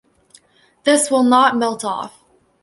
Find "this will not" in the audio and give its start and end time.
0.83-1.57